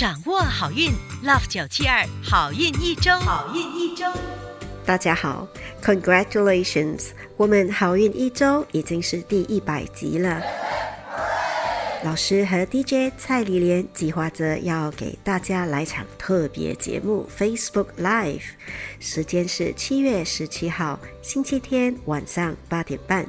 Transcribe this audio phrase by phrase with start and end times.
[0.00, 0.90] 掌握好运
[1.22, 4.06] ，Love 九七二好运一周，好运一周。
[4.82, 5.46] 大家好
[5.84, 7.08] ，Congratulations！
[7.36, 10.40] 我们好运一周已经是第一百集了。
[12.02, 18.40] 老师和 DJ 蔡丽莲计划着要给大家来场特别节目 Facebook Live，
[18.98, 23.26] 时间是七月十七号星期天晚上八点半，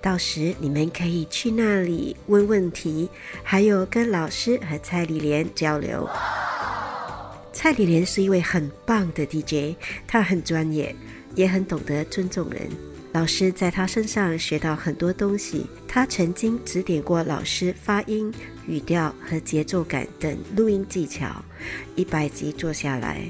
[0.00, 3.10] 到时你们可以去那里问问题，
[3.42, 6.08] 还有跟老师和蔡丽莲交流。
[7.52, 10.94] 蔡丽莲是一位很棒的 DJ，她很专业，
[11.34, 12.70] 也很懂得尊重人。
[13.12, 15.66] 老师在他身上学到很多东西。
[15.86, 18.32] 他曾经指点过老师发音、
[18.66, 21.44] 语调和节奏感等录音技巧。
[21.94, 23.20] 一百集做下来，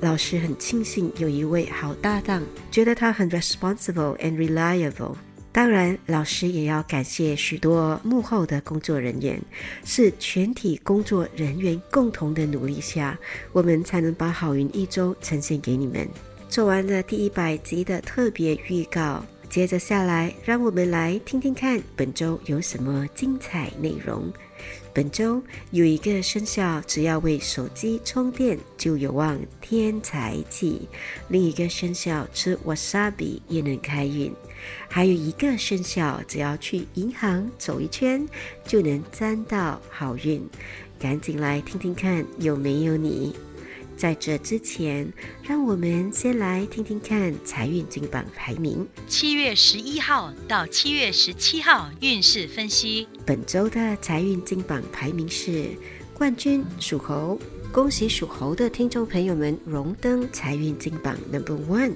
[0.00, 2.42] 老师很庆幸有一位好搭档，
[2.72, 5.14] 觉得他很 responsible and reliable。
[5.52, 9.40] 当然，老师也要感谢许多幕后的工作人员，
[9.84, 13.16] 是全体工作人员共同的努力下，
[13.52, 16.06] 我们才能把好运一周呈现给你们。
[16.48, 24.32] 做完了第一百集的特别预告，接着下来，让我们来听听看本周有什么精彩内容。
[24.94, 30.88] 本周有一个生肖，只要为手机充电就有望添财气；
[31.28, 34.32] 另一个生肖吃 wasabi 也能开运；
[34.88, 38.26] 还有一个生肖，只要去银行走一圈
[38.64, 40.42] 就能沾到好运。
[40.98, 43.36] 赶紧来听听看，有没有你？
[43.98, 48.86] 在这之前，让我们先来听听看财运金榜排名。
[49.08, 53.08] 七月十一号到七月十七号运势分析。
[53.26, 55.70] 本周的财运金榜排名是
[56.14, 57.40] 冠军属猴，
[57.72, 61.94] 恭喜属猴的听众朋友们荣登财运金榜 Number One。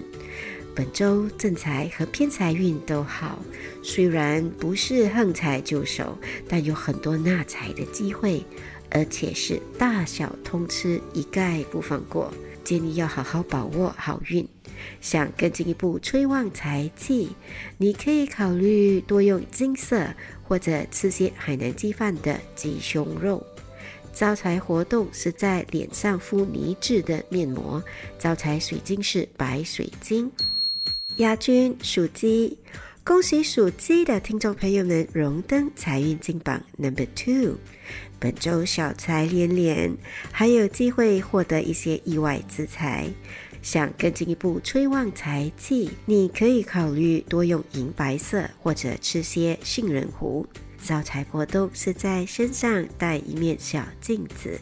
[0.75, 3.39] 本周正财和偏财运都好，
[3.81, 8.45] 虽然不是横财就手，但有很多纳财的机会。
[8.93, 12.33] 而且是大小通吃，一概不放过。
[12.63, 14.47] 建议要好好把握好运。
[15.01, 17.31] 想更进一步催旺财气，
[17.79, 20.07] 你可以考虑多用金色，
[20.43, 23.45] 或者吃些海南鸡饭的鸡胸肉。
[24.13, 27.83] 招财活动是在脸上敷泥质的面膜。
[28.19, 30.31] 招财水晶是白水晶。
[31.17, 32.57] 亚军属鸡，
[33.05, 37.57] 恭喜属鸡的听众朋友们荣登财运金榜 Number Two。
[38.21, 39.93] 本周小财连连，
[40.31, 43.09] 还有机会获得一些意外之财。
[43.61, 50.47] 想更进一步催旺财气，你可以考虑多用银白色，或者吃些杏仁糊。
[50.81, 54.61] 招财活动是在身上带一面小镜子。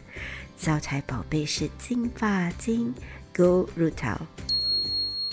[0.57, 2.91] 招财宝贝是金发晶
[3.35, 4.19] ，Go 入桃。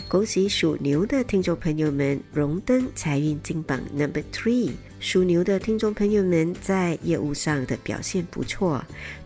[0.09, 4.71] 恭喜属牛的听众朋友们荣登财运金榜 Number Three。
[5.01, 8.83] 属牛的听众朋友们在业务上的表现不错，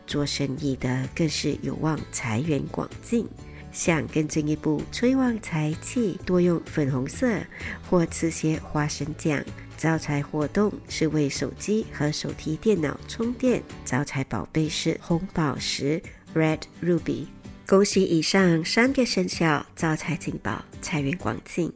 [0.09, 3.25] 做生意的更是有望财源广进。
[3.71, 7.29] 想更进一步催旺财气，多用粉红色
[7.89, 9.41] 或吃些花生酱。
[9.79, 13.63] 招财活动是为手机和手提电脑充电。
[13.85, 16.03] 招财宝贝是红宝石
[16.35, 17.27] Red Ruby。
[17.67, 21.73] 恭喜以上三个生肖招财进宝，财源广进。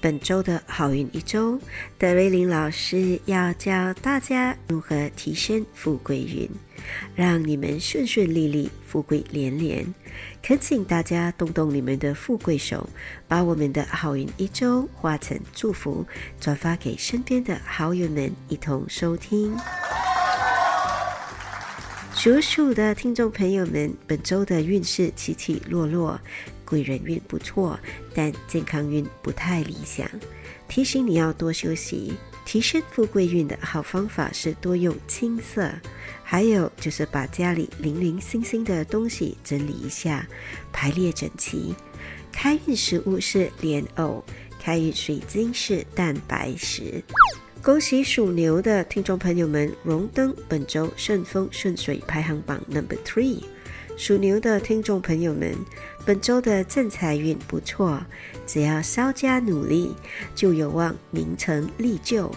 [0.00, 1.58] 本周的好运一周，
[1.98, 6.48] 德瑞琳老师要教大家如何提升富贵运，
[7.14, 9.84] 让你们顺顺利利、富贵连连。
[10.42, 12.88] 恳请大家动动你们的富贵手，
[13.28, 16.04] 把我们的好运一周化成祝福，
[16.40, 19.56] 转发给身边的好友们一同收听。
[22.16, 26.18] 属鼠的听众朋友们，本周的运势起起落落，
[26.64, 27.78] 贵人运不错，
[28.14, 30.08] 但健康运不太理想。
[30.66, 32.14] 提醒你要多休息。
[32.46, 35.70] 提升富贵运的好方法是多用青色，
[36.22, 40.26] 还有就是把家里零零星星的东西整理一下，
[40.72, 41.74] 排列整齐。
[42.32, 44.24] 开运食物是莲藕，
[44.58, 47.02] 开运水晶是蛋白石。
[47.66, 53.42] 恭喜属牛的听众朋友们荣登本周顺风顺水排行榜 Number Three。
[53.96, 55.52] 属牛的听众朋友们，
[56.04, 58.00] 本周的正财运不错，
[58.46, 59.92] 只要稍加努力，
[60.32, 62.32] 就有望名成利就。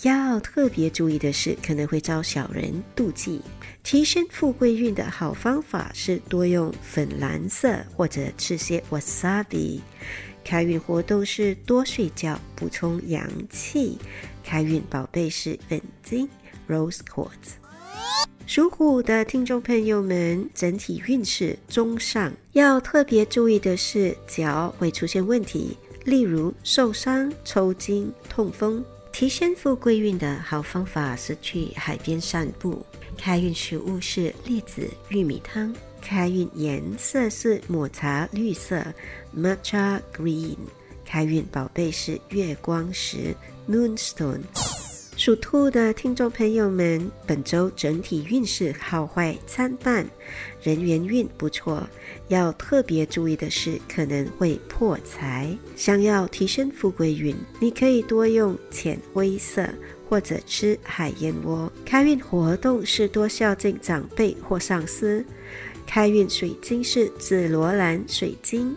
[0.00, 3.42] 要特别注意的是，可能会招小人妒忌。
[3.82, 9.80] 提升富贵运的好方法是多用粉蓝色，或者吃些 wasabi。
[10.42, 13.98] 开运活动是多睡觉，补充阳气。
[14.42, 16.28] 开运宝贝是粉晶
[16.68, 17.58] Rose Quartz。
[18.46, 28.84] 属虎的听众朋友们，整体运势中上，要特别注意的是脚会出现问题，例如受伤、抽筋、痛风。
[29.12, 32.84] 提升富贵运的好方法是去海边散步。
[33.16, 35.74] 开运食物是栗子玉米汤。
[36.00, 38.82] 开运颜色是抹茶绿色
[39.36, 40.56] （Matcha Green）。
[41.04, 43.34] 开运宝贝是月光石
[43.70, 44.40] （Moonstone）。
[45.16, 50.06] 属兔的听众朋友们，本周整体运势好坏参半，
[50.62, 51.86] 人缘运不错。
[52.28, 55.54] 要特别注意的是，可能会破财。
[55.76, 59.68] 想要提升富贵运，你可以多用浅灰色，
[60.08, 61.70] 或者吃海燕窝。
[61.84, 65.22] 开运活动是多孝敬长辈或上司。
[65.86, 68.74] 开运水晶是紫罗兰水晶。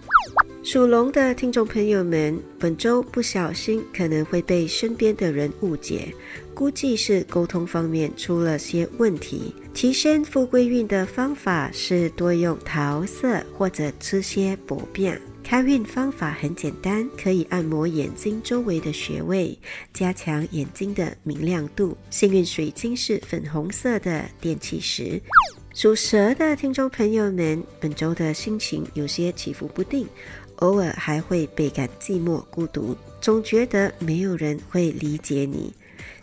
[0.63, 6.07] 属龙的听众朋友们，本周不小心可能会被身边的人误解，
[6.53, 9.53] 估计是沟通方面出了些问题。
[9.73, 15.13] 提升富贵运的方法是多用桃色或者吃些薄饼。
[15.43, 19.59] 开运方法很简单，可以按摩眼睛周围的穴位，
[19.93, 21.97] 加强眼睛的明亮度。
[22.09, 25.21] 幸运水晶是粉红色的电气石。
[25.73, 30.07] 属蛇的听众朋友们，本周的心情有些起伏不定。
[30.57, 35.73] 偶尔还会倍感寂寞孤独，总觉得没有人会理解你。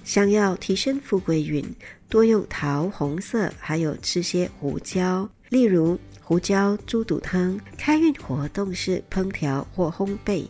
[0.04, 1.64] 想要提升富贵运，
[2.08, 7.58] 多用桃红色，还有吃些胡椒，例如胡椒猪肚汤。
[7.76, 10.46] 开运活动是烹调或烘焙。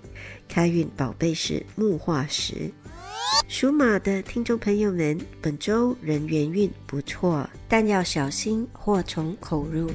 [0.47, 2.71] 开运宝贝是木化石。
[3.51, 9.91] 属马的听众朋友们，本周人缘运不错，但要小心祸从口入。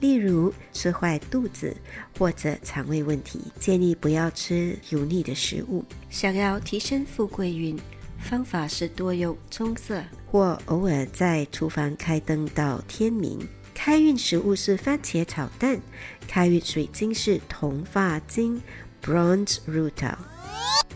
[0.00, 1.76] 例如吃坏肚子
[2.18, 5.84] 或者肠胃问题，建议不要吃油腻的食物。
[6.08, 7.78] 想要提升富贵运，
[8.18, 13.38] 方法是多用棕色，或偶尔在厨房开灯到天明。
[13.74, 15.78] 开运食物是番茄炒蛋。
[16.26, 18.60] 开运水晶是铜发晶
[19.02, 20.16] （Bronze Rutil）。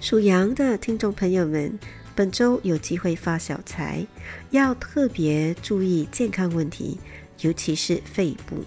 [0.00, 1.78] 属羊的听众朋友们，
[2.14, 4.06] 本周有机会发小财，
[4.50, 6.98] 要特别注意健康问题，
[7.40, 8.64] 尤其是肺部。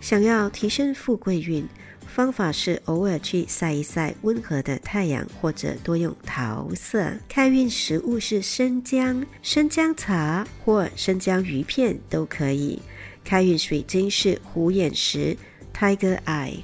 [0.00, 1.64] 想要提升富贵运，
[2.08, 7.12] 方法是偶尔去晒一晒温和的太阳，或者多用桃色。
[7.28, 12.82] 开运食物是生姜、生姜茶或生姜鱼片都可以。
[13.24, 15.36] 开运水晶是虎眼石
[15.72, 16.58] （Tiger Eye）。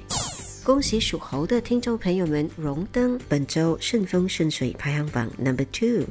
[0.69, 6.05] 恭喜属猴的听众朋友们荣登本周顺风顺水排行榜 Number Two。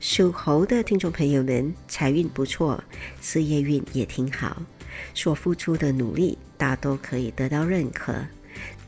[0.00, 2.82] 属猴的听众朋友们财运不错，
[3.22, 4.60] 事业运也挺好。
[5.14, 8.12] 所付出的努力大都可以得到认可。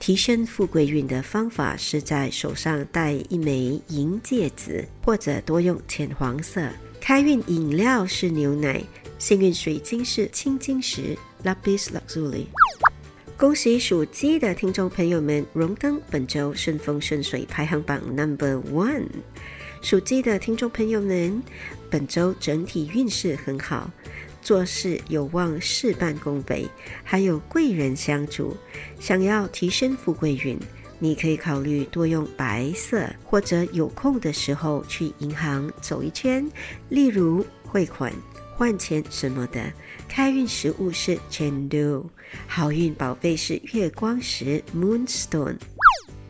[0.01, 6.61] 提升富贵运的方法是在手上戴一枚银戒指，或者多用浅黄色。
[7.01, 8.83] 开运饮料是牛奶。
[9.17, 12.47] 幸运水晶是青金石 （Lapis Lazuli）。
[13.39, 19.07] 恭喜属鸡的听众朋友们荣登本周顺风顺水排行榜 Number One。
[19.81, 21.41] 属鸡的听众朋友们，
[21.89, 23.89] 本周整体运势很好。
[24.43, 26.67] 做事有望事半功倍，
[27.05, 28.57] 还有贵人相助。
[28.99, 30.59] 想要提升富贵运，
[30.99, 36.45] 你可以考虑多用白色，或者有空的时候去银行走一圈，
[36.89, 38.13] 例如汇款、
[38.57, 39.63] 换钱什么的。
[40.09, 42.05] 开运食物是 Chendu，
[42.47, 45.57] 好运宝贝是月光石 Moonstone。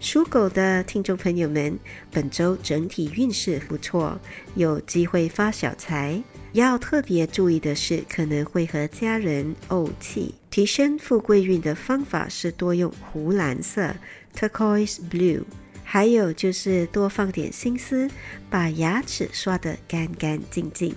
[0.01, 1.77] 属狗的听众朋友们，
[2.13, 4.19] 本周整体运势不错，
[4.55, 6.23] 有机会发小财。
[6.53, 10.35] 要特别注意的是，可能会和家人怄气。
[10.51, 13.95] 提升富贵运的方法是多用湖蓝色
[14.35, 15.43] （turquoise blue），
[15.91, 18.11] 还有就是多放点心思，
[18.51, 20.95] 把牙齿刷得干干净净。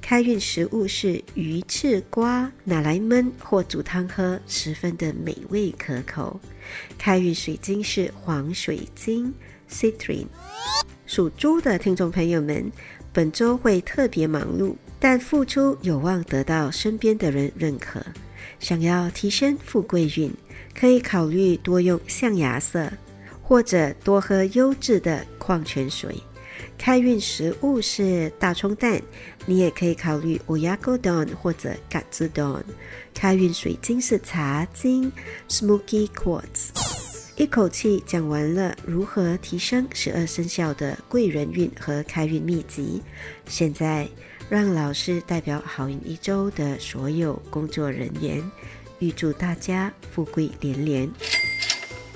[0.00, 6.38] 开运食物是鱼翅瓜，拿来焖或煮汤喝，十分的美味可口。
[6.96, 9.34] 开运水晶是黄水晶
[9.68, 10.28] （citrine）。
[11.04, 12.70] 属猪的听众朋友们，
[13.12, 14.76] 本周会特别忙碌。
[15.00, 18.00] 但付出有望得到身边的人认可。
[18.60, 20.32] 想要提升富贵运，
[20.78, 22.92] 可以考虑多用象牙色，
[23.48, 26.22] 或者多喝优质的矿泉水。
[26.76, 29.00] 开运食物是大葱蛋，
[29.46, 32.62] 你也可以考虑 Oyakodon 或者 gatsdon。
[33.14, 35.10] 开运水晶是茶晶
[35.48, 36.68] （Smoky Quartz）。
[37.36, 43.02] 一口气讲完了如何提升十二生肖的贵人运和开运秘籍，
[43.46, 44.06] 现在。
[44.50, 48.42] 让老师代表好运一周的所有工作人员，
[48.98, 51.06] 预祝大家富贵连连。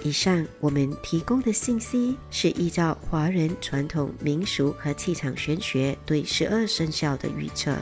[0.04, 7.76] 以上我们提供的信息是依照华人传统民俗和气场玄学对十二生肖的预测，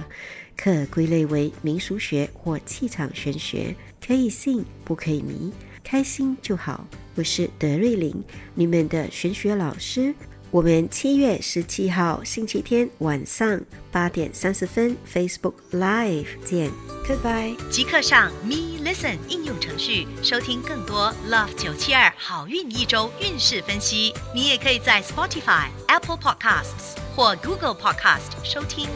[0.54, 3.74] 可归类为民俗学或气场玄学，
[4.06, 5.50] 可以信不可以迷，
[5.82, 6.86] 开心就好。
[7.14, 8.14] 我是德瑞琳，
[8.54, 10.14] 你们的玄学老师。
[10.52, 13.60] 我们七月十七号星期天晚上
[13.92, 16.68] 八点三十分 Facebook Live 见
[17.06, 17.56] ，Goodbye。
[17.70, 24.12] 即刻上 Me Listen 应用程序收听更多 Love 九七二好运一周运势分析。
[24.34, 28.88] 你也可以在 Spotify、Apple Podcasts 或 Google Podcast 收听。